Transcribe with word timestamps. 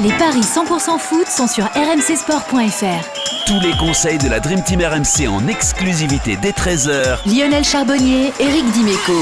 Les 0.00 0.12
paris 0.18 0.40
100% 0.40 0.96
foot 0.96 1.26
sont 1.26 1.48
sur 1.48 1.64
rmcsport.fr. 1.64 3.46
Tous 3.46 3.60
les 3.60 3.76
conseils 3.76 4.18
de 4.18 4.28
la 4.28 4.38
Dream 4.38 4.62
Team 4.62 4.80
RMC 4.80 5.26
en 5.28 5.48
exclusivité 5.48 6.38
dès 6.40 6.52
13h. 6.52 7.18
Lionel 7.26 7.64
Charbonnier, 7.64 8.32
Eric 8.38 8.64
Dimeco. 8.70 9.14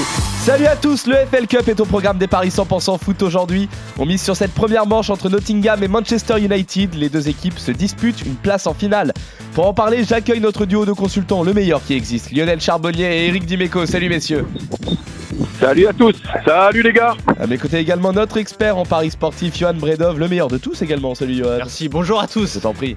Salut 0.45 0.67
à 0.67 0.77
tous, 0.77 1.07
le 1.07 1.15
FL 1.15 1.47
Cup 1.47 1.69
est 1.69 1.81
au 1.81 1.87
programme 1.87 2.19
des 2.19 2.27
paris 2.27 2.51
100% 2.51 2.99
foot 3.03 3.23
aujourd'hui. 3.23 3.71
On 3.99 4.05
mise 4.05 4.21
sur 4.21 4.37
cette 4.37 4.53
première 4.53 4.85
manche 4.85 5.09
entre 5.09 5.31
Nottingham 5.31 5.83
et 5.83 5.89
Manchester 5.89 6.39
United. 6.39 6.95
Les 6.95 7.09
deux 7.09 7.31
équipes 7.31 7.59
se 7.59 7.71
disputent 7.71 8.21
une 8.21 8.37
place 8.37 8.67
en 8.67 8.75
finale. 8.75 9.15
Pour 9.55 9.67
en 9.67 9.73
parler, 9.73 10.05
j'accueille 10.05 10.41
notre 10.41 10.67
duo 10.67 10.85
de 10.85 10.93
consultants, 10.93 11.45
le 11.45 11.55
meilleur 11.55 11.83
qui 11.83 11.95
existe, 11.95 12.31
Lionel 12.31 12.61
Charbonnier 12.61 13.25
et 13.25 13.29
Eric 13.29 13.47
Dimeco. 13.47 13.87
Salut 13.87 14.11
messieurs. 14.11 14.47
Salut 15.61 15.87
à 15.87 15.93
tous, 15.93 16.15
salut 16.47 16.83
les 16.83 16.93
gars 16.95 17.15
À 17.39 17.47
mes 17.47 17.59
côtés 17.59 17.77
également 17.77 18.15
notre 18.15 18.39
expert 18.39 18.79
en 18.79 18.87
paris 18.87 19.11
sportif, 19.11 19.55
Johan 19.55 19.75
Bredov, 19.75 20.19
le 20.19 20.27
meilleur 20.27 20.49
de 20.49 20.57
tous 20.57 20.81
également. 20.81 21.15
Salut 21.15 21.35
Johan. 21.35 21.59
Merci, 21.59 21.91
bonjour 21.91 22.19
à 22.19 22.27
tous. 22.27 22.55
Je 22.55 22.61
t'en 22.61 22.73
prie. 22.73 22.97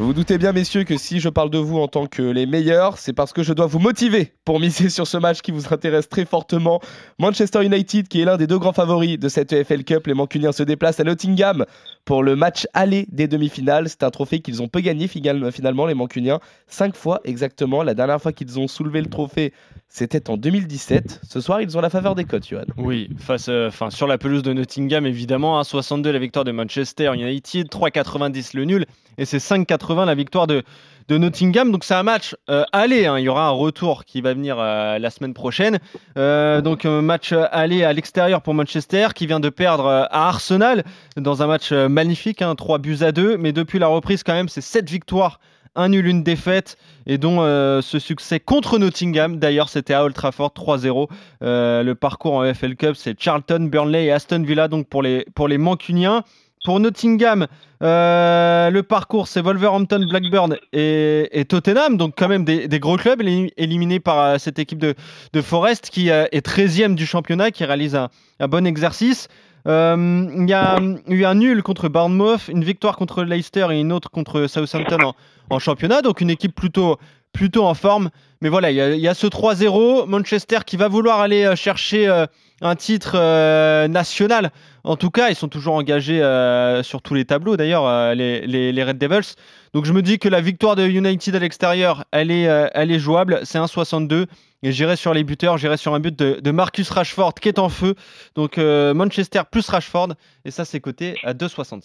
Vous 0.00 0.14
doutez 0.14 0.38
bien, 0.38 0.52
messieurs, 0.52 0.84
que 0.84 0.96
si 0.96 1.18
je 1.18 1.28
parle 1.28 1.50
de 1.50 1.58
vous 1.58 1.78
en 1.78 1.88
tant 1.88 2.06
que 2.06 2.22
les 2.22 2.46
meilleurs, 2.46 2.98
c'est 2.98 3.12
parce 3.12 3.32
que 3.32 3.42
je 3.42 3.52
dois 3.52 3.66
vous 3.66 3.80
motiver 3.80 4.32
pour 4.44 4.60
miser 4.60 4.90
sur 4.90 5.08
ce 5.08 5.16
match 5.16 5.40
qui 5.40 5.50
vous 5.50 5.74
intéresse 5.74 6.08
très 6.08 6.24
fortement. 6.24 6.80
Manchester 7.18 7.64
United, 7.64 8.06
qui 8.06 8.20
est 8.20 8.24
l'un 8.24 8.36
des 8.36 8.46
deux 8.46 8.60
grands 8.60 8.72
favoris 8.72 9.18
de 9.18 9.28
cette 9.28 9.52
EFL 9.52 9.82
Cup, 9.82 10.06
les 10.06 10.14
Mancuniens 10.14 10.52
se 10.52 10.62
déplacent 10.62 11.00
à 11.00 11.04
Nottingham 11.04 11.66
pour 12.04 12.22
le 12.22 12.36
match 12.36 12.68
aller 12.74 13.06
des 13.10 13.26
demi-finales. 13.26 13.88
C'est 13.88 14.04
un 14.04 14.10
trophée 14.10 14.38
qu'ils 14.38 14.62
ont 14.62 14.68
peu 14.68 14.78
gagné 14.78 15.08
finalement, 15.08 15.86
les 15.86 15.94
Mancuniens, 15.94 16.38
cinq 16.68 16.94
fois 16.94 17.20
exactement. 17.24 17.82
La 17.82 17.94
dernière 17.94 18.22
fois 18.22 18.30
qu'ils 18.32 18.56
ont 18.60 18.68
soulevé 18.68 19.00
le 19.00 19.08
trophée, 19.10 19.52
c'était 19.88 20.30
en 20.30 20.36
2017. 20.36 21.22
Ce 21.28 21.40
soir, 21.40 21.60
ils 21.60 21.76
ont 21.76 21.80
la 21.80 21.90
faveur 21.90 22.14
des 22.14 22.24
cotes, 22.24 22.46
Johan. 22.46 22.62
Oui, 22.76 23.10
face, 23.18 23.48
euh, 23.48 23.68
sur 23.88 24.06
la 24.06 24.16
pelouse 24.16 24.44
de 24.44 24.52
Nottingham, 24.52 25.06
évidemment. 25.06 25.60
1,62 25.60 26.12
la 26.12 26.20
victoire 26.20 26.44
de 26.44 26.52
Manchester 26.52 27.10
United, 27.14 27.66
3,90 27.66 28.56
le 28.56 28.64
nul 28.64 28.86
et 29.18 29.24
c'est 29.24 29.38
5,80 29.38 29.87
la 29.94 30.14
victoire 30.14 30.46
de, 30.46 30.62
Nottingham. 31.10 31.72
Donc 31.72 31.84
c'est 31.84 31.94
un 31.94 32.02
match 32.02 32.36
euh, 32.50 32.64
aller. 32.72 33.06
Hein. 33.06 33.18
Il 33.18 33.24
y 33.24 33.28
aura 33.28 33.46
un 33.46 33.50
retour 33.50 34.04
qui 34.04 34.20
va 34.20 34.34
venir 34.34 34.56
euh, 34.58 34.98
la 34.98 35.10
semaine 35.10 35.32
prochaine. 35.32 35.78
Euh, 36.18 36.60
donc 36.60 36.84
un 36.84 37.00
match 37.00 37.32
aller 37.32 37.82
à 37.82 37.92
l'extérieur 37.92 38.42
pour 38.42 38.52
Manchester 38.52 39.08
qui 39.14 39.26
vient 39.26 39.40
de 39.40 39.48
perdre 39.48 39.86
à 39.86 40.28
Arsenal 40.28 40.84
dans 41.16 41.42
un 41.42 41.46
match 41.46 41.72
magnifique, 41.72 42.42
hein, 42.42 42.54
3 42.54 42.78
buts 42.78 42.98
à 43.00 43.12
2. 43.12 43.38
Mais 43.38 43.52
depuis 43.52 43.78
la 43.78 43.86
reprise 43.86 44.22
quand 44.22 44.34
même, 44.34 44.48
c'est 44.48 44.60
7 44.60 44.88
victoires. 44.90 45.40
Un 45.74 45.90
nul, 45.90 46.06
une 46.06 46.24
défaite, 46.24 46.76
et 47.06 47.18
dont 47.18 47.38
ce 47.38 47.98
succès 48.00 48.40
contre 48.40 48.78
Nottingham. 48.78 49.36
D'ailleurs, 49.38 49.68
c'était 49.68 49.94
à 49.94 50.02
Old 50.02 50.14
Trafford 50.14 50.50
3-0. 50.56 51.08
le 51.40 51.92
parcours 51.94 52.34
en 52.34 52.52
FL 52.52 52.74
Cup, 52.74 52.96
c'est 52.96 53.20
Charlton, 53.20 53.68
Burnley 53.70 54.06
et 54.06 54.10
Aston 54.10 54.42
Villa, 54.42 54.66
donc 54.66 54.88
pour 54.88 55.02
les, 55.02 55.24
pour 55.36 55.46
les 55.46 55.58
Mancuniens. 55.58 56.24
Pour 56.64 56.80
Nottingham, 56.80 57.46
euh, 57.82 58.70
le 58.70 58.82
parcours, 58.82 59.28
c'est 59.28 59.40
Wolverhampton, 59.40 60.04
Blackburn 60.08 60.56
et, 60.72 61.44
Tottenham, 61.48 61.96
donc 61.96 62.14
quand 62.16 62.28
même 62.28 62.44
des, 62.44 62.80
gros 62.80 62.96
clubs 62.96 63.22
éliminés 63.56 64.00
par 64.00 64.18
euh, 64.18 64.38
cette 64.38 64.58
équipe 64.58 64.78
de, 64.78 64.94
Forest 65.40 65.90
qui 65.90 66.10
euh, 66.10 66.26
est 66.32 66.44
13e 66.44 66.94
du 66.94 67.06
championnat, 67.06 67.50
qui 67.50 67.64
réalise 67.64 67.94
un, 67.94 68.08
bon 68.48 68.66
exercice. 68.66 69.28
Il 69.66 70.46
y 70.48 70.54
a 70.54 70.78
eu 71.08 71.24
un 71.24 71.34
nul 71.34 71.62
contre 71.62 71.88
Bournemouth, 71.88 72.48
une 72.48 72.64
victoire 72.64 72.96
contre 72.96 73.22
Leicester 73.22 73.66
et 73.70 73.78
une 73.78 73.92
autre 73.92 74.10
contre 74.10 74.46
Southampton 74.46 75.12
en, 75.50 75.58
championnat, 75.58 76.00
donc 76.00 76.20
une 76.20 76.30
équipe 76.30 76.54
plutôt, 76.54 76.96
plutôt 77.32 77.64
en 77.64 77.74
forme. 77.74 78.10
Mais 78.40 78.48
voilà, 78.48 78.70
il 78.70 79.00
y, 79.00 79.08
a 79.08 79.14
ce 79.14 79.26
3-0, 79.26 80.06
Manchester 80.06 80.58
qui 80.64 80.76
va 80.76 80.86
vouloir 80.86 81.20
aller 81.20 81.56
chercher 81.56 82.26
un 82.60 82.76
titre 82.76 83.12
euh, 83.14 83.88
national. 83.88 84.50
En 84.84 84.96
tout 84.96 85.10
cas, 85.10 85.28
ils 85.28 85.34
sont 85.34 85.48
toujours 85.48 85.74
engagés 85.74 86.22
euh, 86.22 86.82
sur 86.82 87.02
tous 87.02 87.14
les 87.14 87.24
tableaux, 87.24 87.56
d'ailleurs, 87.56 87.86
euh, 87.86 88.14
les, 88.14 88.84
Red 88.84 88.98
Devils. 88.98 89.34
Donc 89.74 89.84
je 89.84 89.92
me 89.92 90.02
dis 90.02 90.18
que 90.18 90.28
la 90.28 90.40
victoire 90.40 90.76
de 90.76 90.86
United 90.86 91.34
à 91.34 91.38
l'extérieur, 91.38 92.04
elle 92.10 92.30
est, 92.30 92.48
elle 92.74 92.90
est 92.90 92.98
jouable. 92.98 93.40
C'est 93.44 93.58
1,62. 93.58 94.26
Et 94.64 94.72
j'irai 94.72 94.96
sur 94.96 95.14
les 95.14 95.22
buteurs, 95.22 95.56
j'irai 95.56 95.76
sur 95.76 95.94
un 95.94 96.00
but 96.00 96.18
de, 96.18 96.50
Marcus 96.50 96.90
Rashford 96.90 97.34
qui 97.34 97.48
est 97.48 97.60
en 97.60 97.68
feu. 97.68 97.94
Donc 98.34 98.56
Manchester 98.56 99.42
plus 99.50 99.68
Rashford. 99.68 100.14
Et 100.44 100.50
ça, 100.50 100.64
c'est 100.64 100.80
coté 100.80 101.16
à 101.22 101.34
2,65. 101.34 101.82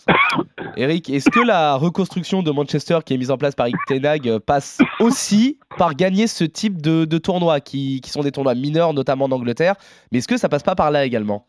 Eric, 0.75 1.09
est-ce 1.09 1.29
que 1.29 1.39
la 1.39 1.75
reconstruction 1.75 2.41
de 2.41 2.51
Manchester 2.51 2.99
qui 3.05 3.13
est 3.13 3.17
mise 3.17 3.31
en 3.31 3.37
place 3.37 3.53
par 3.53 3.67
Eric 3.67 3.79
Tenag 3.87 4.39
passe 4.39 4.79
aussi 4.99 5.59
par 5.77 5.95
gagner 5.95 6.27
ce 6.27 6.43
type 6.43 6.81
de, 6.81 7.05
tournois 7.17 7.59
qui, 7.59 8.01
qui, 8.01 8.09
sont 8.09 8.21
des 8.21 8.31
tournois 8.31 8.55
mineurs, 8.55 8.93
notamment 8.93 9.25
en 9.25 9.31
Angleterre? 9.31 9.75
Mais 10.11 10.19
est-ce 10.19 10.27
que 10.27 10.37
ça 10.37 10.49
passe 10.49 10.63
pas 10.63 10.75
par 10.75 10.89
là 10.91 11.05
également? 11.05 11.45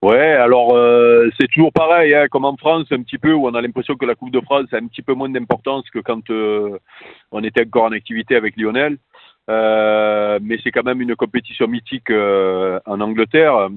Ouais, 0.00 0.30
alors 0.30 0.76
euh, 0.76 1.28
c'est 1.38 1.48
toujours 1.48 1.72
pareil, 1.72 2.14
hein, 2.14 2.26
comme 2.30 2.44
en 2.44 2.56
France, 2.56 2.86
un 2.92 3.02
petit 3.02 3.18
peu, 3.18 3.32
où 3.32 3.48
on 3.48 3.54
a 3.54 3.60
l'impression 3.60 3.96
que 3.96 4.06
la 4.06 4.14
Coupe 4.14 4.30
de 4.30 4.40
France 4.40 4.66
a 4.72 4.76
un 4.76 4.86
petit 4.86 5.02
peu 5.02 5.12
moins 5.12 5.28
d'importance 5.28 5.90
que 5.90 5.98
quand 5.98 6.30
euh, 6.30 6.78
on 7.32 7.42
était 7.42 7.66
encore 7.66 7.84
en 7.84 7.92
activité 7.92 8.36
avec 8.36 8.56
Lionel. 8.56 8.98
Euh, 9.50 10.38
mais 10.42 10.58
c'est 10.62 10.70
quand 10.70 10.84
même 10.84 11.00
une 11.00 11.16
compétition 11.16 11.66
mythique 11.66 12.10
en 12.10 13.00
Angleterre. 13.00 13.70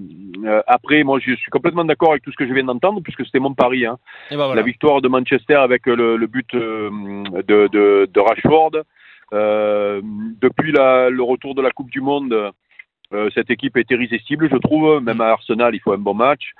après, 0.68 1.02
moi, 1.04 1.18
je 1.20 1.34
suis 1.34 1.50
complètement 1.50 1.86
d'accord 1.86 2.12
avec 2.12 2.24
tout 2.24 2.32
ce 2.32 2.36
que 2.36 2.46
je 2.46 2.54
viens 2.54 2.66
d'entendre, 2.66 3.02
puisque 3.02 3.26
c'était 3.26 3.40
mon 3.40 3.54
pari. 3.54 3.86
Hein. 3.86 3.98
Ben 4.30 4.54
la 4.54 4.62
victoire 4.62 5.02
de 5.02 5.08
Manchester 5.08 5.56
avec 5.56 5.88
le, 5.88 6.18
but 6.28 6.54
de, 6.54 7.42
de, 7.42 8.06
de, 8.14 8.20
Rashford. 8.20 8.84
depuis 9.32 10.74
la, 10.74 11.10
le 11.10 11.24
retour 11.24 11.56
de 11.56 11.62
la 11.62 11.72
Coupe 11.72 11.90
du 11.90 12.02
Monde, 12.02 12.34
euh, 12.34 12.52
cette 13.34 13.50
équipe 13.50 13.78
est 13.78 13.90
irrésistible, 13.92 14.50
je 14.52 14.58
trouve. 14.58 15.02
Même 15.02 15.22
à 15.22 15.30
Arsenal, 15.30 15.76
il 15.76 15.80
faut 15.80 15.94
un 15.94 15.98
bon 15.98 16.14
match. 16.14 16.54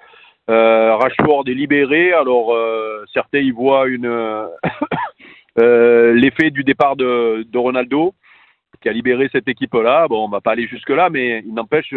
Euh, 0.50 0.96
Rashford 0.96 1.44
est 1.48 1.54
libéré. 1.54 2.14
Alors, 2.14 2.54
euh, 2.54 3.06
certains 3.14 3.40
y 3.40 3.52
voient 3.52 3.88
l'effet 5.58 6.50
du 6.52 6.64
départ 6.64 6.96
de, 6.96 7.46
de, 7.50 7.58
Ronaldo, 7.58 8.14
qui 8.82 8.90
a 8.90 8.92
libéré 8.92 9.30
cette 9.32 9.48
équipe-là. 9.48 10.08
Bon, 10.08 10.26
on 10.26 10.30
va 10.30 10.42
pas 10.42 10.52
aller 10.52 10.68
jusque-là, 10.68 11.10
mais 11.10 11.44
il 11.46 11.54
n'empêche 11.54 11.94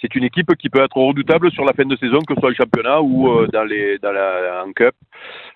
c'est 0.00 0.14
une 0.14 0.24
équipe 0.24 0.54
qui 0.56 0.68
peut 0.68 0.82
être 0.82 0.96
redoutable 0.96 1.50
sur 1.52 1.64
la 1.64 1.72
fin 1.72 1.84
de 1.84 1.96
saison, 1.96 2.18
que 2.20 2.34
ce 2.34 2.40
soit 2.40 2.50
le 2.50 2.56
championnat 2.56 3.00
ou 3.00 3.28
euh, 3.28 3.46
dans, 3.52 3.64
les, 3.64 3.98
dans 3.98 4.12
la 4.12 4.64
en 4.66 4.72
Cup. 4.72 4.94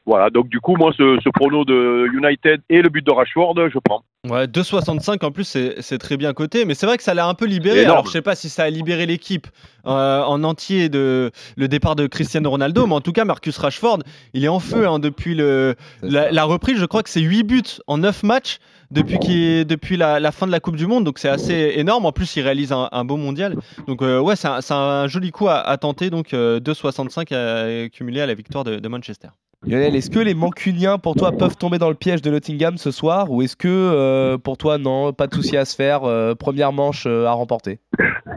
Voilà, 0.07 0.31
donc 0.31 0.49
du 0.49 0.61
coup, 0.61 0.77
moi, 0.77 0.93
ce, 0.97 1.19
ce 1.23 1.29
prono 1.29 1.65
de 1.65 2.09
United 2.13 2.63
et 2.69 2.81
le 2.81 2.89
but 2.89 3.05
de 3.05 3.13
Rashford, 3.13 3.55
je 3.69 3.79
prends. 3.79 4.03
Ouais, 4.29 4.47
2,65 4.47 5.25
en 5.25 5.31
plus, 5.31 5.45
c'est 5.45 5.99
très 5.99 6.19
bien 6.19 6.35
coté, 6.35 6.67
mais 6.67 6.75
c'est 6.75 6.85
vrai 6.85 6.99
que 6.99 7.03
ça 7.03 7.15
l'a 7.15 7.27
un 7.27 7.33
peu 7.33 7.47
libéré. 7.47 7.85
Alors, 7.87 8.07
je 8.07 8.11
sais 8.11 8.21
pas 8.21 8.35
si 8.35 8.51
ça 8.51 8.65
a 8.65 8.71
libéré 8.71 9.07
l'équipe 9.07 9.47
euh, 9.87 10.23
en 10.23 10.45
entier 10.45 10.91
de 10.91 11.31
le 11.57 11.69
départ 11.69 11.97
de 11.97 12.07
Cristiano 12.07 12.51
Ronaldo, 12.51 12.87
mais 12.87 12.95
en 12.95 13.01
tout 13.01 13.13
cas, 13.13 13.25
Marcus 13.25 13.57
Rashford, 13.57 14.01
il 14.35 14.45
est 14.45 14.49
en 14.49 14.61
feu 14.61 14.87
hein, 14.87 14.99
depuis 14.99 15.35
le, 15.35 15.75
la, 16.03 16.31
la, 16.31 16.45
reprise. 16.45 16.77
Je 16.79 16.85
crois 16.85 17.03
que 17.03 17.09
c'est 17.09 17.23
8 17.23 17.45
buts 17.45 17.63
en 17.87 17.97
9 17.97 18.23
matchs 18.25 18.59
depuis, 18.91 19.65
depuis 19.65 19.97
la, 19.97 20.33
fin 20.33 20.47
de 20.47 20.53
la 20.53 20.61
Coupe 20.61 20.77
du 20.77 20.87
Monde, 20.87 21.05
donc 21.05 21.19
c'est 21.19 21.29
assez 21.29 21.75
énorme. 21.77 22.07
En 22.07 22.13
plus, 22.13 22.35
il 22.37 22.43
réalise 22.43 22.73
un, 22.73 23.05
beau 23.05 23.17
mondial. 23.17 23.57
Donc, 23.87 24.03
euh, 24.03 24.21
ouais, 24.21 24.37
c'est 24.37 24.49
un, 24.49 25.07
joli 25.07 25.31
coup 25.31 25.49
à, 25.49 25.77
tenter. 25.79 26.11
Donc, 26.11 26.33
2,65 26.33 27.29
euh, 27.33 27.89
cumulé 27.89 28.21
à 28.21 28.27
la 28.27 28.35
victoire 28.35 28.65
de, 28.65 28.89
Manchester. 28.89 29.29
Lionel, 29.67 29.95
est-ce 29.95 30.11
que 30.11 30.19
les 30.19 30.35
Mancuniens, 30.35 30.99
pour 30.99 31.15
toi, 31.15 31.33
peuvent 31.33 31.57
tomber 31.57 31.79
dans 31.79 31.91
le 31.91 31.95
piège 31.95 32.23
de 32.23 32.31
Nottingham 32.31 32.79
ce 32.79 32.91
soir 32.91 33.31
Ou 33.31 33.43
est-ce 33.43 33.57
que, 33.57 33.69
euh, 33.69 34.39
pour 34.39 34.57
toi, 34.57 34.79
non, 34.79 35.13
pas 35.13 35.27
de 35.27 35.35
souci 35.35 35.57
à 35.57 35.65
se 35.65 35.77
faire 35.77 36.01
Première 36.37 36.73
manche 36.73 37.07
à 37.07 37.33
remporter? 37.33 37.79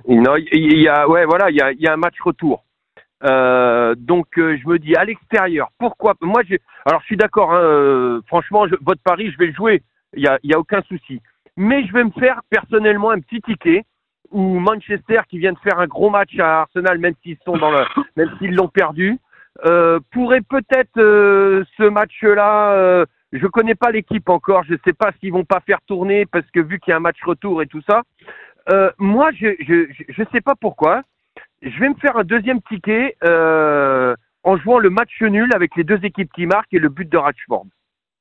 Non, 0.08 0.36
il 0.36 0.82
y, 0.82 0.88
a, 0.90 1.08
ouais, 1.08 1.26
voilà, 1.26 1.50
il 1.50 1.56
y 1.56 1.88
a, 1.88 1.94
un 1.94 1.98
match 1.98 2.20
retour. 2.22 2.66
donc 3.22 4.28
je 4.36 4.68
me 4.68 4.78
dis 4.78 4.96
à 4.96 5.06
l'extérieur, 5.06 5.70
pourquoi 5.80 6.14
Moi, 6.22 6.42
alors 6.86 7.00
je 7.02 7.06
suis 7.06 7.18
d'accord. 7.18 7.54
Hein, 7.54 8.20
franchement, 8.28 8.66
votre 8.82 9.02
pari, 9.02 9.32
je 9.32 9.38
vais 9.38 9.48
le 9.48 9.54
jouer 9.54 9.82
il 10.16 10.30
n'y 10.44 10.54
a, 10.54 10.60
aucun 10.60 10.82
souci. 10.84 11.22
Mais 11.58 11.86
je 11.86 11.94
vais 11.94 12.04
me 12.04 12.12
faire 12.12 12.42
personnellement 12.50 13.12
un 13.12 13.20
petit 13.20 13.42
ticket 13.42 13.86
où 14.32 14.60
Manchester, 14.60 15.22
qui 15.30 15.38
vient 15.38 15.54
de 15.54 15.60
faire 15.60 15.80
un 15.80 15.88
gros 15.88 16.10
match 16.10 16.38
à 16.40 16.62
Arsenal, 16.62 16.98
même 16.98 17.14
s'ils 17.24 17.38
l'ont 18.56 18.68
perdu, 18.68 19.12
euh, 19.12 19.18
pourrait 20.12 20.42
peut-être 20.42 20.98
euh, 20.98 21.64
ce 21.78 21.84
match-là. 21.84 22.74
Euh, 22.74 23.06
je 23.34 23.48
connais 23.48 23.76
pas 23.76 23.92
l'équipe 23.92 24.30
encore, 24.30 24.64
je 24.64 24.76
sais 24.86 24.94
pas 24.94 25.12
s'ils 25.20 25.34
vont 25.34 25.44
pas 25.44 25.60
faire 25.60 25.82
tourner 25.88 26.26
parce 26.28 26.50
que 26.52 26.60
vu 26.60 26.80
qu'il 26.80 26.92
y 26.92 26.94
a 26.94 26.98
un 26.98 27.02
match 27.02 27.22
retour 27.24 27.62
et 27.62 27.68
tout 27.68 27.82
ça. 27.90 28.04
Euh, 28.72 28.92
moi, 29.00 29.32
je, 29.32 29.56
je 29.60 29.92
je 30.08 30.24
sais 30.32 30.42
pas 30.42 30.56
pourquoi. 30.56 31.02
Je 31.62 31.80
vais 31.80 31.90
me 31.90 31.96
faire 31.96 32.16
un 32.16 32.24
deuxième 32.24 32.62
ticket 32.62 33.18
euh, 33.24 34.16
en 34.44 34.58
jouant 34.58 34.80
le 34.80 34.90
match 34.90 35.22
nul 35.22 35.50
avec 35.56 35.76
les 35.76 35.84
deux 35.84 36.00
équipes 36.04 36.32
qui 36.34 36.46
marquent 36.46 36.74
et 36.74 36.80
le 36.80 36.90
but 36.90 37.10
de 37.10 37.18
Rashford. 37.18 37.66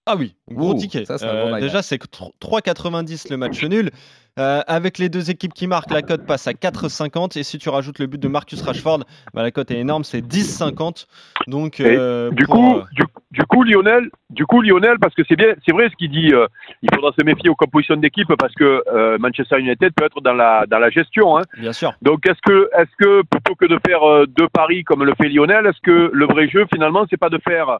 Ah 0.06 0.16
oui, 0.18 0.34
gros 0.50 0.72
Ouh, 0.74 0.78
ticket. 0.78 1.04
ça, 1.04 1.16
c'est 1.18 1.26
un 1.26 1.28
Euh, 1.34 1.50
bon 1.52 1.60
déjà, 1.60 1.80
c'est 1.82 1.98
que 1.98 2.06
tr- 2.06 2.32
3,90 2.40 3.30
le 3.30 3.36
match 3.36 3.62
nul. 3.64 3.90
Euh, 4.38 4.62
avec 4.66 4.96
les 4.96 5.10
deux 5.10 5.30
équipes 5.30 5.52
qui 5.52 5.66
marquent, 5.66 5.90
la 5.92 6.00
cote 6.00 6.24
passe 6.26 6.48
à 6.48 6.54
4,50. 6.54 7.36
Et 7.38 7.42
si 7.42 7.58
tu 7.58 7.68
rajoutes 7.68 7.98
le 7.98 8.06
but 8.06 8.18
de 8.18 8.28
Marcus 8.28 8.62
Rashford, 8.62 9.00
bah, 9.34 9.42
la 9.42 9.50
cote 9.50 9.70
est 9.70 9.78
énorme, 9.78 10.04
c'est 10.04 10.22
10,50. 10.22 11.06
Donc, 11.48 11.80
euh, 11.80 12.30
Du 12.30 12.46
pour, 12.46 12.54
coup, 12.54 12.80
du, 12.92 13.02
du 13.30 13.42
coup, 13.44 13.62
Lionel, 13.62 14.08
du 14.30 14.46
coup, 14.46 14.62
Lionel, 14.62 14.98
parce 14.98 15.14
que 15.14 15.22
c'est 15.28 15.36
bien, 15.36 15.54
c'est 15.66 15.72
vrai 15.72 15.88
ce 15.90 15.96
qu'il 15.96 16.10
dit. 16.10 16.32
euh, 16.32 16.46
il 16.80 16.88
faudra 16.94 17.12
se 17.16 17.22
méfier 17.24 17.50
aux 17.50 17.54
compositions 17.54 17.96
d'équipe 17.96 18.32
parce 18.38 18.54
que 18.54 18.82
euh, 18.92 19.18
Manchester 19.18 19.60
United 19.60 19.92
peut 19.94 20.06
être 20.06 20.20
dans 20.22 20.32
la 20.34 20.64
dans 20.66 20.78
la 20.78 20.88
gestion. 20.88 21.36
Hein. 21.38 21.42
bien 21.58 21.74
sûr. 21.74 21.92
Donc, 22.00 22.26
est-ce 22.26 22.40
que, 22.42 22.70
est-ce 22.76 22.90
que 22.98 23.22
plutôt 23.30 23.54
que 23.54 23.66
de 23.66 23.78
faire 23.86 24.02
euh, 24.02 24.26
deux 24.26 24.48
paris 24.48 24.82
comme 24.82 25.04
le 25.04 25.12
fait 25.14 25.28
Lionel, 25.28 25.66
est-ce 25.66 25.80
que 25.82 26.10
le 26.12 26.24
vrai 26.26 26.48
jeu 26.48 26.64
finalement, 26.72 27.04
c'est 27.10 27.18
pas 27.18 27.28
de 27.28 27.38
faire 27.46 27.78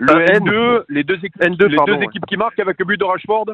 le 0.00 0.14
Euh, 0.14 0.26
N. 0.26 0.44
N2, 0.44 0.84
les 0.88 1.04
deux 1.04 1.16
équipes, 1.16 1.40
N2, 1.40 1.66
les 1.66 1.76
pardon, 1.76 1.92
deux 1.92 1.98
ouais. 1.98 2.04
équipes 2.06 2.26
qui 2.26 2.36
marquent 2.36 2.58
avec 2.58 2.78
le 2.78 2.84
but 2.84 2.98
de 2.98 3.04
Rashford 3.04 3.46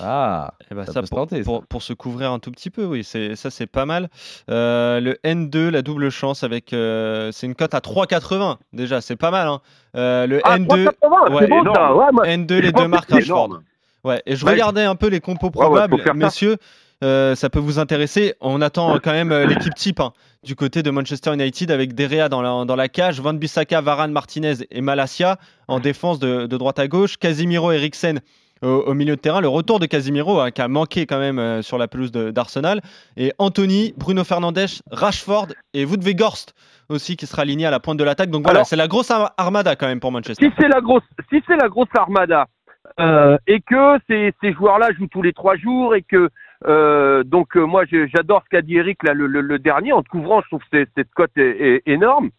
Ah, 0.00 0.54
Eh 0.70 0.74
ben, 0.74 0.84
Ça 0.86 0.92
ça, 0.92 1.00
peut 1.00 1.06
se 1.06 1.10
pour, 1.14 1.28
pour- 1.44 1.66
pour 1.66 1.82
se 1.82 1.92
couvrir 1.92 2.30
un 2.32 2.38
tout 2.38 2.50
petit 2.50 2.70
peu, 2.70 2.84
oui, 2.84 3.04
c'est 3.04 3.36
ça 3.36 3.50
c'est 3.50 3.66
pas 3.66 3.84
mal. 3.86 4.08
Euh, 4.50 4.98
le 5.00 5.18
N2, 5.24 5.68
la 5.70 5.82
double 5.82 6.10
chance 6.10 6.42
avec, 6.42 6.72
euh, 6.72 7.30
c'est 7.32 7.46
une 7.46 7.54
cote 7.54 7.74
à 7.74 7.80
3,80 7.80 8.58
déjà, 8.72 9.00
c'est 9.00 9.16
pas 9.16 9.30
mal. 9.30 9.46
hein. 9.48 9.60
Euh, 9.96 10.26
le 10.26 10.40
Ah, 10.44 10.56
N2, 10.58 10.84
3,80, 10.86 11.32
ouais, 11.32 11.42
c'est 11.42 11.48
beau 11.48 11.54
ça. 11.54 11.60
énorme. 11.70 11.98
Ouais, 11.98 12.12
moi, 12.12 12.24
N2, 12.26 12.56
je 12.56 12.62
les 12.62 12.72
deux 12.72 12.82
que 12.82 12.88
marques 12.88 13.10
Rashford. 13.10 13.60
Ouais, 14.04 14.22
et 14.26 14.36
je 14.36 14.44
Ouais. 14.44 14.52
regardais 14.52 14.84
un 14.84 14.96
peu 14.96 15.08
les 15.08 15.20
compos 15.20 15.46
ouais, 15.46 15.52
probables, 15.52 15.96
messieurs. 16.14 16.56
Euh, 17.02 17.34
ça 17.34 17.50
peut 17.50 17.58
vous 17.58 17.78
intéresser. 17.78 18.34
On 18.40 18.60
attend 18.62 18.98
quand 19.02 19.12
même 19.12 19.32
euh, 19.32 19.46
l'équipe 19.46 19.74
type 19.74 20.00
hein, 20.00 20.12
du 20.44 20.54
côté 20.54 20.82
de 20.82 20.90
Manchester 20.90 21.34
United 21.34 21.70
avec 21.70 21.94
Derea 21.94 22.28
dans 22.28 22.42
la, 22.42 22.64
dans 22.64 22.76
la 22.76 22.88
cage, 22.88 23.20
Van 23.20 23.34
Bissaka, 23.34 23.80
Varane, 23.80 24.12
Martinez 24.12 24.54
et 24.70 24.80
Malasia 24.80 25.38
en 25.68 25.80
défense 25.80 26.18
de, 26.18 26.46
de 26.46 26.56
droite 26.56 26.78
à 26.78 26.88
gauche, 26.88 27.16
Casimiro, 27.16 27.72
Eriksen 27.72 28.20
au, 28.62 28.68
au 28.68 28.94
milieu 28.94 29.16
de 29.16 29.20
terrain. 29.20 29.40
Le 29.40 29.48
retour 29.48 29.80
de 29.80 29.86
Casimiro 29.86 30.40
hein, 30.40 30.50
qui 30.50 30.62
a 30.62 30.68
manqué 30.68 31.06
quand 31.06 31.18
même 31.18 31.38
euh, 31.38 31.62
sur 31.62 31.76
la 31.76 31.88
pelouse 31.88 32.12
d'Arsenal. 32.12 32.80
Et 33.16 33.32
Anthony, 33.38 33.92
Bruno 33.96 34.24
Fernandes, 34.24 34.66
Rashford 34.90 35.48
et 35.74 35.84
Wout 35.84 36.02
Weghorst 36.02 36.54
aussi 36.90 37.16
qui 37.16 37.26
sera 37.26 37.42
aligné 37.42 37.64
à 37.66 37.70
la 37.70 37.80
pointe 37.80 37.98
de 37.98 38.04
l'attaque. 38.04 38.30
Donc 38.30 38.44
voilà, 38.44 38.62
c'est 38.64 38.76
la 38.76 38.88
grosse 38.88 39.10
ar- 39.10 39.32
armada 39.38 39.74
quand 39.74 39.86
même 39.86 40.00
pour 40.00 40.12
Manchester. 40.12 40.44
si 40.46 40.52
c'est 40.58 40.68
la 40.68 40.80
grosse, 40.82 41.02
si 41.30 41.42
c'est 41.46 41.56
la 41.56 41.68
grosse 41.68 41.88
armada 41.96 42.46
euh, 43.00 43.38
et 43.46 43.60
que 43.62 43.98
ces, 44.06 44.34
ces 44.42 44.52
joueurs-là 44.52 44.90
jouent 44.98 45.08
tous 45.08 45.22
les 45.22 45.32
trois 45.32 45.56
jours 45.56 45.94
et 45.94 46.02
que 46.02 46.28
euh, 46.66 47.22
donc 47.24 47.56
euh, 47.56 47.64
moi 47.66 47.84
j'adore 47.86 48.42
ce 48.44 48.48
qu'a 48.48 48.62
dit 48.62 48.76
Eric 48.76 49.02
là 49.02 49.12
le, 49.14 49.26
le- 49.26 49.40
le 49.40 49.58
dernier 49.58 49.92
en 49.92 50.02
te 50.02 50.08
couvrant, 50.08 50.40
je 50.42 50.48
trouve 50.48 50.62
que 50.70 50.86
cette 50.96 51.10
cote 51.14 51.36
est, 51.36 51.60
est 51.60 51.82
énorme. 51.86 52.30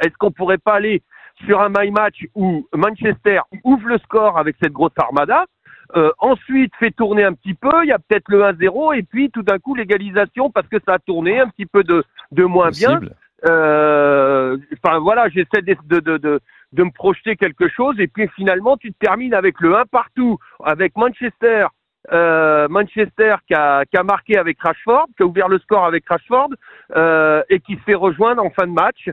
Est-ce 0.00 0.14
qu'on 0.18 0.30
pourrait 0.30 0.58
pas 0.58 0.74
aller 0.74 1.02
sur 1.46 1.60
un 1.60 1.68
my 1.68 1.90
match 1.90 2.24
où 2.34 2.66
Manchester 2.74 3.40
ouvre 3.64 3.88
le 3.88 3.98
score 3.98 4.38
avec 4.38 4.56
cette 4.62 4.72
grosse 4.72 4.92
armada? 4.96 5.44
euh, 5.96 6.12
ensuite, 6.18 6.72
fait 6.76 6.92
tourner 6.92 7.24
un 7.24 7.32
petit 7.32 7.54
peu, 7.54 7.82
il 7.82 7.88
y 7.88 7.92
a 7.92 7.98
peut-être 7.98 8.28
le 8.28 8.42
1-0, 8.42 8.96
et 8.96 9.02
puis 9.02 9.28
tout 9.28 9.42
d'un 9.42 9.58
coup 9.58 9.74
l'égalisation 9.74 10.48
parce 10.48 10.68
que 10.68 10.76
ça 10.86 10.94
a 10.94 10.98
tourné 11.00 11.40
un 11.40 11.48
petit 11.48 11.66
peu 11.66 11.82
de, 11.82 12.04
de 12.30 12.44
moins 12.44 12.70
bien. 12.70 13.00
possible. 13.00 13.16
Enfin 14.72 14.98
voilà, 15.00 15.28
j'essaie 15.30 15.62
de, 15.62 15.76
de, 15.86 16.00
de, 16.00 16.16
de, 16.18 16.40
de 16.72 16.84
me 16.84 16.90
projeter 16.92 17.36
quelque 17.36 17.68
chose 17.68 17.98
et 17.98 18.06
puis 18.06 18.28
finalement 18.36 18.76
tu 18.76 18.92
te 18.92 18.98
termines 18.98 19.34
avec 19.34 19.60
le 19.60 19.76
1 19.76 19.86
partout, 19.86 20.38
avec 20.64 20.96
Manchester, 20.96 21.66
euh, 22.12 22.66
Manchester 22.68 23.36
qui 23.46 23.54
a, 23.54 23.84
qui 23.84 23.96
a 23.96 24.02
marqué 24.02 24.36
avec 24.38 24.60
Rashford, 24.60 25.06
qui 25.16 25.22
a 25.22 25.26
ouvert 25.26 25.48
le 25.48 25.58
score 25.58 25.84
avec 25.84 26.08
Rashford 26.08 26.48
euh, 26.96 27.42
et 27.50 27.60
qui 27.60 27.74
se 27.76 27.80
fait 27.82 27.94
rejoindre 27.94 28.42
en 28.44 28.50
fin 28.50 28.66
de 28.66 28.72
match. 28.72 29.10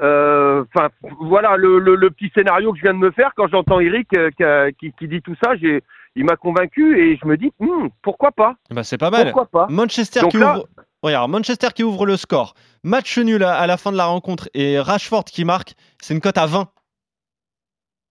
Euh, 0.00 0.64
Enfin 0.74 0.88
voilà 1.20 1.56
le, 1.56 1.78
le, 1.78 1.96
le 1.96 2.10
petit 2.10 2.30
scénario 2.34 2.70
que 2.72 2.78
je 2.78 2.82
viens 2.82 2.92
de 2.94 2.98
me 2.98 3.10
faire 3.10 3.32
quand 3.34 3.48
j'entends 3.48 3.80
Eric 3.80 4.08
euh, 4.16 4.30
qui, 4.36 4.44
a- 4.44 4.70
qui, 4.72 4.92
qui 4.92 5.08
dit 5.08 5.22
tout 5.22 5.34
ça, 5.42 5.56
j'ai 5.56 5.82
il 6.14 6.24
m'a 6.24 6.36
convaincu 6.36 6.98
et 6.98 7.16
je 7.22 7.26
me 7.26 7.36
dis 7.36 7.52
hmm, 7.60 7.88
pourquoi 8.02 8.30
pas, 8.32 8.54
Bah, 8.70 8.82
c'est 8.84 8.98
pas 8.98 9.10
mal. 9.10 9.32
pourquoi 9.32 9.46
pas? 9.46 9.66
Manchester 9.72 10.20
Donc 10.20 10.30
qui 10.32 10.38
là- 10.38 10.56
ouvre. 10.58 10.66
Regarde, 11.02 11.30
Manchester 11.30 11.68
qui 11.74 11.82
ouvre 11.84 12.06
le 12.06 12.16
score. 12.16 12.54
Match 12.82 13.18
nul 13.18 13.42
à, 13.44 13.54
à 13.58 13.66
la 13.66 13.76
fin 13.76 13.92
de 13.92 13.96
la 13.98 14.06
rencontre 14.06 14.48
et 14.54 14.78
Rashford 14.80 15.24
qui 15.24 15.44
marque. 15.44 15.74
C'est 16.00 16.14
une 16.14 16.20
cote 16.20 16.38
à 16.38 16.46
20. 16.46 16.68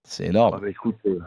C'est 0.03 0.27
énorme. 0.27 0.53
Ah 0.57 0.59
bah, 0.61 0.69
écoute, 0.69 0.95
euh, 1.07 1.19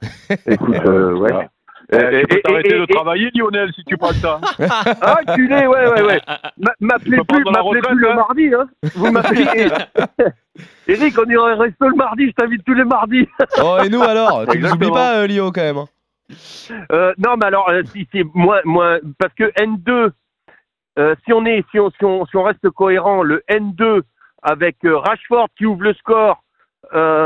écoute 0.46 0.74
euh, 0.74 1.12
ouais. 1.14 1.48
Eh, 1.90 1.96
Euh, 1.96 2.20
tu 2.20 2.26
peux 2.26 2.36
et- 2.36 2.42
t'arrêter 2.42 2.78
de 2.78 2.82
et- 2.82 2.86
travailler, 2.88 3.30
Lionel, 3.34 3.72
si 3.74 3.82
tu 3.84 3.96
prends 3.96 4.12
ça. 4.12 4.40
Ah, 5.00 5.20
culé, 5.34 5.66
ouais, 5.66 5.88
ouais, 5.90 6.02
ouais. 6.02 6.20
Ma- 6.58 6.72
M'appelez 6.80 7.18
plus, 7.26 7.44
m'appelez 7.44 7.80
le 7.94 8.10
hein. 8.10 8.14
mardi, 8.14 8.50
hein. 8.54 8.66
Vous 8.94 9.10
m'appelez. 9.10 9.46
Eric, 10.88 11.14
on 11.18 11.30
est 11.30 11.36
au 11.36 11.44
resto 11.56 11.88
le 11.88 11.94
mardi, 11.94 12.26
je 12.28 12.32
t'invite 12.32 12.64
tous 12.64 12.74
les 12.74 12.84
mardis. 12.84 13.26
Oh, 13.62 13.78
et 13.84 13.88
nous 13.88 14.02
alors? 14.02 14.44
Tu 14.50 14.58
nous 14.58 14.70
oublies 14.72 14.90
pas, 14.90 15.18
euh, 15.18 15.26
Lio, 15.26 15.50
quand 15.52 15.62
même. 15.62 15.78
hein. 15.78 15.86
Euh, 16.92 17.14
non, 17.18 17.36
mais 17.38 17.46
alors, 17.46 17.70
euh, 17.70 17.82
si 17.92 18.06
c'est 18.12 18.24
moins, 18.34 18.60
moins, 18.64 18.98
parce 19.18 19.32
que 19.34 19.44
N2, 19.58 20.10
euh, 20.98 21.14
si 21.24 21.32
on 21.32 21.46
est, 21.46 21.64
si 21.70 21.78
on, 21.80 21.90
si 21.90 22.04
on, 22.04 22.26
si 22.26 22.36
on 22.36 22.42
reste 22.42 22.68
cohérent, 22.70 23.22
le 23.22 23.42
N2 23.48 24.02
avec 24.42 24.76
euh, 24.84 24.98
Rashford 24.98 25.48
qui 25.56 25.64
ouvre 25.64 25.82
le 25.84 25.94
score, 25.94 26.42
euh, 26.94 27.17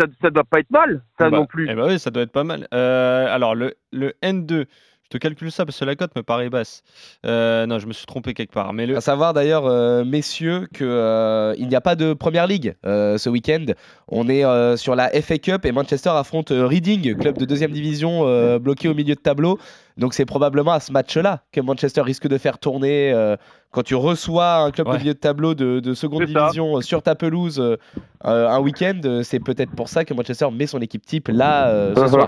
ça, 0.00 0.06
ça 0.22 0.30
doit 0.30 0.44
pas 0.44 0.60
être 0.60 0.70
mal, 0.70 1.02
ça 1.18 1.28
Bah, 1.30 1.38
non 1.38 1.46
plus. 1.46 1.68
Eh 1.70 1.74
bah 1.74 1.84
oui, 1.86 1.98
ça 1.98 2.10
doit 2.10 2.22
être 2.22 2.32
pas 2.32 2.44
mal. 2.44 2.66
Euh, 2.72 3.26
alors, 3.34 3.54
le, 3.54 3.74
le 3.92 4.14
N2, 4.22 4.48
je 4.60 4.64
te 5.10 5.18
calcule 5.18 5.52
ça 5.52 5.66
parce 5.66 5.78
que 5.78 5.84
la 5.84 5.94
cote 5.96 6.16
me 6.16 6.22
paraît 6.22 6.48
basse. 6.48 6.82
Euh, 7.26 7.66
non, 7.66 7.78
je 7.78 7.86
me 7.86 7.92
suis 7.92 8.06
trompé 8.06 8.32
quelque 8.32 8.52
part. 8.52 8.72
Mais 8.72 8.86
le, 8.86 8.96
À 8.96 9.00
savoir 9.02 9.34
d'ailleurs, 9.34 9.66
euh, 9.66 10.04
messieurs, 10.04 10.68
que 10.72 10.84
euh, 10.84 11.54
il 11.58 11.68
n'y 11.68 11.74
a 11.76 11.80
pas 11.82 11.96
de 11.96 12.14
première 12.14 12.46
ligue 12.46 12.74
euh, 12.86 13.18
ce 13.18 13.28
week-end. 13.28 13.66
On 14.08 14.28
est 14.28 14.44
euh, 14.44 14.76
sur 14.76 14.94
la 14.94 15.08
FA 15.20 15.36
Cup 15.38 15.66
et 15.66 15.72
Manchester 15.72 16.10
affronte 16.10 16.50
Reading, 16.50 17.14
club 17.16 17.36
de 17.36 17.44
deuxième 17.44 17.72
division 17.72 18.22
euh, 18.26 18.58
bloqué 18.58 18.88
au 18.88 18.94
milieu 18.94 19.14
de 19.14 19.20
tableau. 19.20 19.58
Donc 19.96 20.14
c'est 20.14 20.24
probablement 20.24 20.72
à 20.72 20.80
ce 20.80 20.92
match-là 20.92 21.42
que 21.52 21.60
Manchester 21.60 22.00
risque 22.00 22.26
de 22.28 22.38
faire 22.38 22.58
tourner. 22.58 23.12
euh, 23.12 23.36
quand 23.72 23.82
tu 23.84 23.94
reçois 23.94 24.56
un 24.56 24.70
club 24.72 24.88
Ouais. 24.88 24.94
de 24.94 24.98
milieu 25.00 25.14
de 25.14 25.18
tableau 25.18 25.54
de, 25.54 25.78
de 25.78 25.94
seconde 25.94 26.24
division 26.24 26.76
euh, 26.78 26.80
sur 26.80 27.02
ta 27.02 27.14
pelouse 27.14 27.60
euh, 27.60 27.76
un 28.24 28.58
week-end, 28.60 29.00
c'est 29.22 29.38
peut-être 29.38 29.70
pour 29.72 29.88
ça 29.88 30.04
que 30.04 30.12
Manchester 30.14 30.48
met 30.52 30.66
son 30.66 30.80
équipe 30.80 31.04
type 31.06 31.28
là 31.28 31.68
euh, 31.68 31.94
ce 31.94 32.00
Uh-huh. 32.00 32.26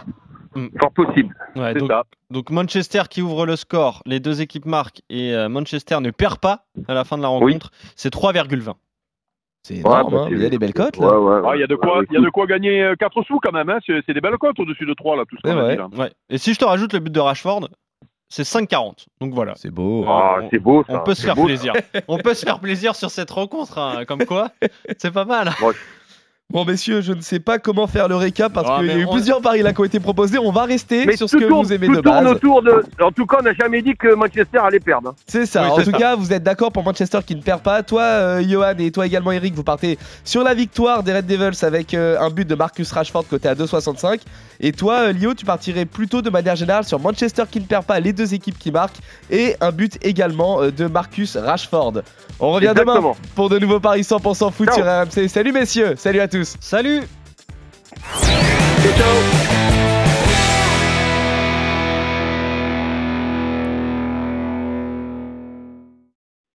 Soir. 0.54 0.68
Fort 0.80 0.92
possible. 0.92 1.34
ouais, 1.56 1.74
donc, 1.74 1.90
ça. 1.90 2.02
donc 2.30 2.50
Manchester 2.50 3.02
qui 3.10 3.22
ouvre 3.22 3.46
le 3.46 3.56
score, 3.56 4.02
les 4.06 4.20
deux 4.20 4.40
équipes 4.42 4.66
marquent 4.66 5.00
et 5.10 5.34
euh, 5.34 5.48
Manchester 5.48 6.00
ne 6.00 6.10
perd 6.10 6.38
pas 6.38 6.64
à 6.88 6.94
la 6.94 7.04
fin 7.04 7.16
de 7.16 7.22
la 7.22 7.28
rencontre. 7.28 7.70
C'est 7.96 8.12
3,20. 8.14 8.74
C'est 9.64 9.76
énorme, 9.76 10.12
bah, 10.12 10.22
hein, 10.24 10.28
il 10.32 10.42
y 10.42 10.44
a 10.44 10.48
des 10.50 10.58
belles 10.58 10.74
cotes 10.74 10.96
Ouais, 10.96 11.06
là. 11.06 11.20
ouais, 11.20 11.40
ouais. 11.40 11.48
Ah, 11.52 11.56
Il 11.56 11.60
y 11.60 11.62
a 11.62 11.68
de 11.68 11.76
quoi, 11.76 11.98
Ouais, 11.98 12.04
il 12.10 12.14
y 12.14 12.16
a 12.16 12.20
de 12.20 12.30
quoi 12.30 12.46
gagner 12.46 12.92
4 12.98 13.22
sous 13.22 13.38
quand 13.38 13.52
même. 13.52 13.70
Hein. 13.70 13.78
C'est 13.86 14.12
des 14.12 14.20
belles 14.20 14.36
cotes 14.38 14.58
au-dessus 14.58 14.86
de 14.86 14.94
3 14.94 15.16
là, 15.16 15.22
tout 15.28 15.36
ce 15.36 15.42
qu'on 15.42 15.48
C'est 15.50 15.58
a 15.58 15.62
vrai. 15.62 15.72
dit 15.76 15.78
là. 15.78 15.88
Ouais. 16.04 16.10
Et 16.30 16.38
si 16.38 16.52
je 16.52 16.58
te 16.58 16.64
rajoute 16.64 16.92
le 16.92 16.98
but 16.98 17.12
de 17.12 17.20
Rashford, 17.20 17.68
c'est 18.28 18.42
5,40. 18.42 19.06
Donc 19.20 19.32
voilà. 19.34 19.52
C'est 19.54 19.70
beau. 19.70 20.04
Ah, 20.08 20.38
c'est 20.50 20.58
beau, 20.58 20.82
ça. 20.88 21.00
On 21.00 21.04
peut 21.04 21.14
se 21.14 21.20
C'est 21.20 21.26
faire 21.28 21.36
beau, 21.36 21.44
plaisir. 21.44 21.74
On 22.08 22.18
peut 22.18 22.34
se 22.34 22.44
faire 22.44 22.58
plaisir 22.58 22.96
sur 22.96 23.10
cette 23.10 23.30
rencontre, 23.30 23.78
hein, 23.78 24.04
comme 24.04 24.24
quoi. 24.24 24.48
C'est 24.98 25.12
pas 25.12 25.26
mal. 25.26 25.50
Bon, 26.52 26.64
messieurs, 26.66 27.00
je 27.00 27.12
ne 27.14 27.20
sais 27.22 27.40
pas 27.40 27.58
comment 27.58 27.86
faire 27.86 28.08
le 28.08 28.16
récap 28.16 28.52
parce 28.52 28.68
Ah, 28.70 28.76
qu'il 28.78 28.88
y 28.88 28.90
a 28.90 28.96
eu 28.98 29.06
on- 29.06 29.12
plusieurs 29.12 29.40
paris 29.40 29.62
là 29.62 29.72
qui 29.72 29.80
ont 29.80 29.84
été 29.84 30.00
proposés. 30.00 30.38
On 30.38 30.52
va 30.52 30.64
rester 30.64 31.06
Mais 31.06 31.16
sur 31.16 31.28
ce 31.28 31.36
que 31.38 31.44
tourne, 31.44 31.64
vous 31.64 31.72
aimez 31.72 31.86
tout 31.86 31.96
de 31.96 32.00
tourne 32.02 32.24
base. 32.24 32.34
autour 32.34 32.62
de. 32.62 32.84
En 33.00 33.10
tout 33.10 33.24
cas, 33.24 33.38
on 33.40 33.42
n'a 33.44 33.54
jamais 33.54 33.80
dit 33.80 33.94
que 33.96 34.14
Manchester 34.14 34.58
allait 34.58 34.78
perdre. 34.78 35.08
hein. 35.08 35.14
C'est 35.26 35.46
ça. 35.46 35.62
Oui, 35.64 35.70
en 35.70 35.76
tout 35.76 35.90
ça. 35.90 35.98
cas, 35.98 36.14
vous 36.14 36.30
êtes 36.32 36.42
d'accord 36.42 36.70
pour 36.70 36.84
Manchester 36.84 37.20
qui 37.26 37.34
ne 37.36 37.40
perd 37.42 37.62
pas. 37.62 37.82
Toi, 37.82 38.02
euh, 38.02 38.42
Johan, 38.46 38.74
et 38.78 38.90
toi 38.90 39.06
également, 39.06 39.32
Eric, 39.32 39.54
vous 39.54 39.64
partez 39.64 39.98
sur 40.24 40.42
la 40.44 40.52
victoire 40.52 41.02
des 41.02 41.14
Red 41.14 41.26
Devils 41.26 41.64
avec 41.64 41.94
euh, 41.94 42.20
un 42.20 42.28
but 42.28 42.46
de 42.46 42.54
Marcus 42.54 42.92
Rashford 42.92 43.26
côté 43.28 43.48
à 43.48 43.54
2,65. 43.54 44.20
Et 44.60 44.72
toi, 44.72 44.94
euh, 45.08 45.12
Lio, 45.12 45.32
tu 45.34 45.46
partirais 45.46 45.86
plutôt 45.86 46.20
de 46.20 46.28
manière 46.30 46.54
générale 46.56 46.84
sur 46.84 47.00
Manchester 47.00 47.44
qui 47.50 47.60
ne 47.60 47.64
perd 47.64 47.84
pas, 47.86 47.98
les 47.98 48.12
deux 48.12 48.34
équipes 48.34 48.58
qui 48.58 48.70
marquent, 48.70 48.98
et 49.30 49.56
un 49.62 49.72
but 49.72 49.98
également 50.02 50.60
euh, 50.60 50.70
de 50.70 50.86
Marcus 50.86 51.36
Rashford. 51.36 52.02
On 52.40 52.52
revient 52.52 52.72
demain 52.76 53.00
pour 53.34 53.48
de 53.48 53.58
nouveaux 53.58 53.80
paris 53.80 54.02
100% 54.02 54.50
foot 54.52 54.66
Ciao. 54.68 54.76
sur 54.76 54.84
RMC. 54.84 55.28
Salut 55.28 55.52
messieurs, 55.52 55.94
salut 55.96 56.20
à 56.20 56.26
tous. 56.42 56.56
Salut 56.60 57.02
Ciao, 58.82 58.92
ciao. 58.96 59.41